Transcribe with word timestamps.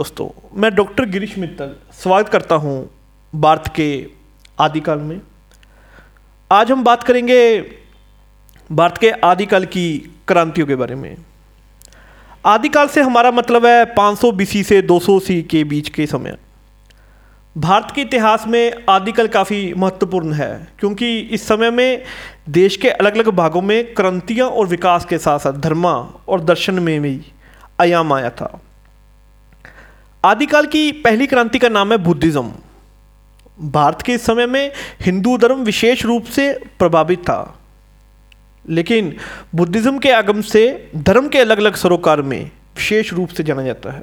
दोस्तों, 0.00 0.28
मैं 0.56 0.70
डॉक्टर 0.74 1.04
गिरीश 1.04 1.36
मित्तल 1.38 1.74
स्वागत 1.94 2.28
करता 2.28 2.54
हूँ 2.54 2.74
भारत 3.32 3.64
के 3.76 3.88
आदिकाल 4.58 4.98
में। 4.98 5.20
आज 6.50 6.70
हम 6.72 6.84
बात 6.84 7.02
करेंगे 7.02 7.40
भारत 8.70 8.98
के 8.98 9.10
आदिकाल 9.10 9.64
की 9.64 9.82
क्रांतियों 10.28 10.66
के 10.66 10.74
बारे 10.74 10.94
में। 10.94 11.16
आदिकाल 12.46 12.88
से 12.88 13.02
हमारा 13.02 13.30
मतलब 13.30 13.66
है 13.66 13.84
500 13.94 14.30
बीसी 14.32 14.62
से 14.62 14.80
200 14.82 15.18
सी 15.20 15.42
के 15.42 15.62
बीच 15.64 15.88
के 15.88 16.06
समय। 16.06 16.36
भारत 17.56 17.92
के 17.94 18.02
इतिहास 18.02 18.46
में 18.46 18.72
आदिकाल 18.88 19.28
काफ़ी 19.28 19.62
महत्वपूर्ण 19.74 20.32
है, 20.32 20.68
क्योंकि 20.78 21.18
इस 21.18 21.46
समय 21.48 21.70
में 21.70 22.02
देश 22.50 22.76
के 22.76 22.90
अलग 22.90 23.14
अलग 23.14 23.28
भागों 23.34 23.62
में 23.62 23.94
क्रांतियाँ 23.94 24.48
और 24.48 24.66
विकास 24.66 25.04
के 25.04 25.18
साथ 25.18 25.38
साथ 25.38 25.60
धर्मा 25.60 25.94
और 26.28 26.44
दर्शन 26.44 26.78
में 26.80 27.00
भी 27.02 27.20
आयाम 27.80 28.12
आया 28.12 28.30
था। 28.30 28.60
आदिकाल 30.24 30.66
की 30.66 30.90
पहली 30.92 31.26
क्रांति 31.26 31.58
का 31.58 31.68
नाम 31.68 31.92
है 31.92 31.96
बुद्धिज़्म। 31.98 32.52
भारत 33.70 34.02
के 34.02 34.14
इस 34.14 34.24
समय 34.26 34.46
में 34.46 34.72
हिंदू 35.00 35.36
धर्म 35.38 35.62
विशेष 35.64 36.04
रूप 36.04 36.24
से 36.26 36.52
प्रभावित 36.78 37.20
था। 37.20 37.56
लेकिन 38.64 39.14
बुद्धिज़्म 39.54 39.98
के 39.98 40.10
आगम 40.10 40.40
से 40.42 40.92
धर्म 40.96 41.28
के 41.28 41.38
अलग 41.38 41.58
अलग 41.58 41.76
सरोकार 41.76 42.22
में 42.22 42.40
विशेष 42.76 43.12
रूप 43.12 43.28
से 43.28 43.42
जाना 43.42 43.62
जाता 43.62 43.92
है। 43.92 44.02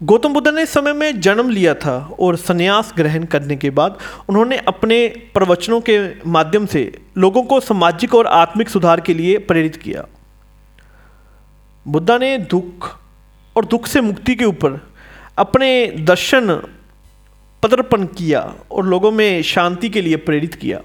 गौतम 0.00 0.32
बुद्ध 0.32 0.48
ने 0.48 0.62
इस 0.62 0.70
समय 0.70 0.92
में 0.92 1.20
जन्म 1.20 1.50
लिया 1.50 1.74
था 1.74 1.98
और 2.20 2.36
संन्यास 2.36 2.92
ग्रहण 2.96 3.24
करने 3.26 3.56
के 3.56 3.70
बाद 3.72 3.98
उन्होंने 4.28 4.56
अपने 4.68 5.06
प्रवचनों 5.34 5.80
के 5.80 5.98
माध्यम 6.30 6.66
से 6.66 6.90
लोगों 7.18 7.42
को 7.42 7.60
सामाजिक 7.60 8.14
और 8.14 8.26
आत्मिक 8.26 8.68
सुधार 8.68 9.00
के 9.00 9.14
लिए 9.14 9.38
प्रेरित 9.44 9.76
किया। 9.76 10.04
बुद्धा 11.86 12.18
ने 12.18 12.36
दुख 12.38 12.96
और 13.56 13.64
दुख 13.64 13.86
से 13.86 14.00
मुक्ति 14.00 14.34
के 14.34 14.44
ऊपर 14.44 14.80
अपने 15.38 15.86
दर्शन 16.00 16.54
पदर्पण 17.62 18.04
किया 18.06 18.40
और 18.70 18.84
लोगों 18.84 19.10
में 19.10 19.42
शांति 19.42 19.88
के 19.88 20.00
लिए 20.00 20.16
प्रेरित 20.16 20.54
किया। 20.54 20.80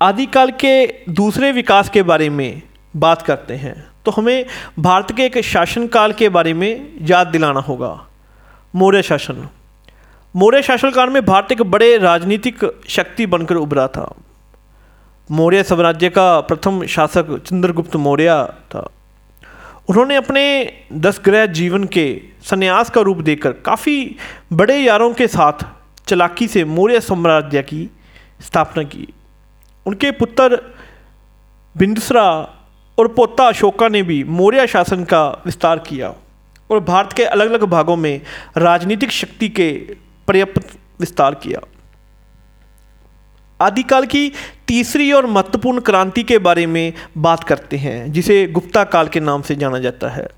आदिकाल 0.00 0.50
के 0.50 0.86
दूसरे 1.12 1.52
विकास 1.52 1.88
के 1.90 2.02
बारे 2.02 2.28
में 2.30 2.62
बात 2.96 3.22
करते 3.22 3.54
हैं 3.54 3.74
तो 4.04 4.10
हमें 4.10 4.46
भारत 4.78 5.12
के 5.12 5.24
एक 5.24 5.38
शासनकाल 5.44 6.12
के 6.12 6.28
बारे 6.28 6.52
में 6.54 6.94
याद 7.02 7.26
दिलाना 7.26 7.60
होगा। 7.60 7.90
मौर्य 8.74 9.02
शासन। 9.02 9.48
मौर्य 10.34 10.62
शासनकाल 10.62 11.10
में 11.10 11.24
भारत 11.24 11.52
एक 11.52 11.62
बड़े 11.62 11.96
राजनीतिक 11.98 12.64
शक्ति 12.88 13.26
बनकर 13.26 13.56
उभरा 13.56 13.86
था। 13.88 14.14
मौर्य 15.30 15.62
साम्राज्य 15.62 16.08
का 16.08 16.40
प्रथम 16.40 16.84
शासक 16.86 17.36
चंद्रगुप्त 17.38 17.96
मौर्य 17.96 18.30
उन्होंने 19.88 20.16
अपने 20.16 20.42
दस 20.92 21.20
ग्रह 21.24 21.46
जीवन 21.46 21.84
के 21.84 22.20
संन्यास 22.42 22.90
का 22.90 23.00
रूप 23.00 23.18
देकर 23.18 23.52
काफ़ी 23.52 24.16
बड़े 24.52 24.76
यारों 24.78 25.12
के 25.14 25.26
साथ 25.26 25.64
चलाकी 26.06 26.48
से 26.48 26.64
मौर्य 26.64 27.00
साम्राज्य 27.00 27.62
की 27.62 27.88
स्थापना 28.40 28.82
की। 28.82 29.06
उनके 29.86 30.10
पुत्र 30.10 30.60
बिंदुसरा 31.74 32.24
और 32.98 33.08
पोता 33.08 33.46
अशोका 33.48 33.88
ने 33.88 34.02
भी 34.02 34.22
मौर्य 34.24 34.66
शासन 34.66 35.04
का 35.04 35.26
विस्तार 35.46 35.78
किया 35.78 36.14
और 36.70 36.80
भारत 36.80 37.12
के 37.12 37.24
अलग 37.24 37.50
अलग 37.50 37.64
भागों 37.64 37.96
में 37.96 38.20
राजनीतिक 38.56 39.10
शक्ति 39.10 39.48
के 39.48 39.70
पर्याप्त 40.28 40.76
विस्तार 41.00 41.34
किया। 41.34 41.60
आदिकाल 43.60 44.06
की 44.06 44.32
तीसरी 44.66 45.12
और 45.12 45.26
महत्वपूर्ण 45.26 45.80
क्रांति 45.80 46.22
के 46.22 46.38
बारे 46.38 46.66
में 46.66 46.92
बात 47.18 47.44
करते 47.44 47.76
हैं, 47.76 48.12
जिसे 48.12 48.46
गुप्ता 48.46 48.84
काल 48.84 49.08
के 49.08 49.20
नाम 49.20 49.42
से 49.42 49.56
जाना 49.56 49.78
जाता 49.78 50.08
है। 50.08 50.28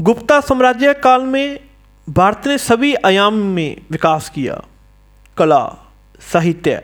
गुप्ता 0.00 0.40
साम्राज्य 0.40 0.94
काल 0.94 1.22
में 1.22 1.60
भारत 2.08 2.42
ने 2.46 2.58
सभी 2.58 2.94
आयाम 2.94 3.34
में 3.34 3.76
विकास 3.90 4.28
किया। 4.28 4.62
कला, 5.36 5.76
साहित्य, 6.32 6.82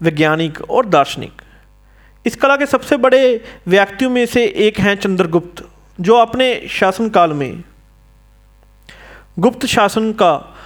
वैज्ञानिक 0.00 0.70
और 0.70 0.86
दार्शनिक। 0.86 1.42
इस 2.26 2.36
कला 2.36 2.56
के 2.56 2.66
सबसे 2.66 2.96
बड़े 2.96 3.44
व्यक्तियों 3.66 4.10
में 4.10 4.26
से 4.26 4.44
एक 4.46 4.80
हैं 4.80 4.94
चंद्रगुप्त, 4.94 5.68
जो 6.00 6.16
अपने 6.16 6.66
शासनकाल 6.68 7.32
में 7.32 7.62
गुप्त 9.38 9.66
शासन 9.66 10.12
का 10.12 10.56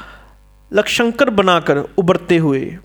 लक्षंकर 0.72 1.30
बनाकर 1.30 1.78
उभरते 1.98 2.36
हुए 2.36 2.78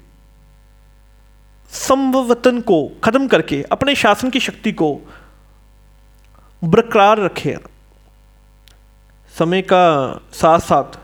संवतन 1.89 2.59
को 2.61 2.85
ख़त्म 3.03 3.27
करके, 3.27 3.61
अपने 3.71 3.95
शासन 3.95 4.29
की 4.29 4.39
शक्ति 4.39 4.71
को 4.71 4.93
बरकरार 6.61 7.19
रखे। 7.19 7.57
समय 9.33 9.61
का 9.61 10.21
साथ 10.33 10.59
साथ 10.59 10.97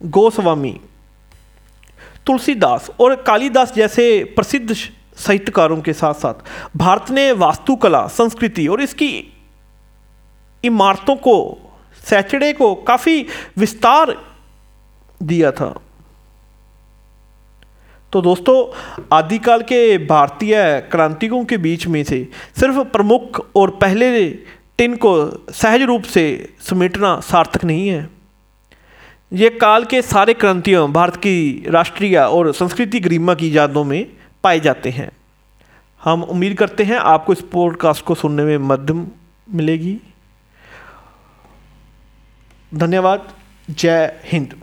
गोस्वामी 0.00 0.80
तुलसीदास 2.26 2.90
और 3.00 3.14
कालीदास 3.22 3.74
जैसे 3.74 4.04
प्रसिद्ध 4.36 4.74
साहित्यकारों 4.74 5.80
के 5.80 5.92
साथ 5.92 6.14
साथ 6.14 6.34
भारत 6.76 7.10
ने 7.10 7.30
वास्तुकला, 7.32 8.06
संस्कृति 8.06 8.66
और 8.66 8.82
इसकी 8.82 9.10
इमारतों 10.64 11.16
को 11.16 11.36
सैचड़े 12.04 12.52
को 12.52 12.74
काफ़ी 12.74 13.26
विस्तार 13.58 14.16
दिया 15.20 15.50
था। 15.52 15.74
तो 18.12 18.22
दोस्तों, 18.22 18.74
आदिकाल 19.12 19.62
के 19.62 19.98
भारतीय 19.98 20.88
क्रांतिकों 20.90 21.44
के 21.44 21.56
बीच 21.56 21.86
में 21.86 22.04
से 22.04 22.28
सिर्फ़ 22.60 22.80
प्रमुख 22.80 23.46
और 23.56 23.70
पहले 23.70 24.30
टिन 24.78 24.96
को 24.96 25.30
सहज 25.52 25.82
रूप 25.82 26.02
से 26.02 26.54
समेटना 26.60 27.20
सार्थक 27.20 27.64
नहीं 27.64 27.88
है। 27.88 28.10
ये 29.32 29.50
काल 29.50 29.84
के 29.84 30.02
सारे 30.02 30.34
क्रांतियों 30.34 30.92
भारत 30.92 31.16
की 31.16 31.64
राष्ट्रीय 31.68 32.18
और 32.18 32.52
संस्कृति 32.52 33.00
गरिमा 33.00 33.34
की 33.34 33.56
यादों 33.56 33.84
में 33.84 34.06
पाए 34.44 34.60
जाते 34.60 34.90
हैं। 34.90 35.10
हम 36.04 36.22
उम्मीद 36.22 36.58
करते 36.58 36.84
हैं 36.84 36.96
आपको 36.96 37.32
इस 37.32 37.40
पॉडकास्ट 37.40 38.04
को 38.04 38.14
सुनने 38.14 38.42
में 38.42 38.58
मध्यम 38.58 39.06
मिलेगी। 39.50 39.98
धन्यवाद। 42.74 43.28
जय 43.70 44.20
हिंद। 44.24 44.54